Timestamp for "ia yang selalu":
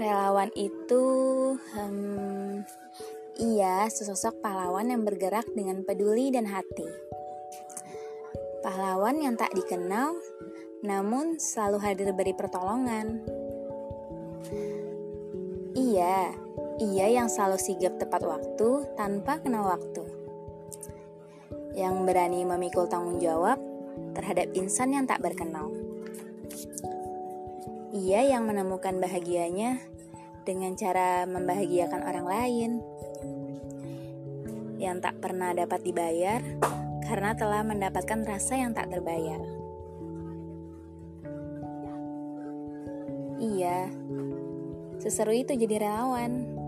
16.80-17.60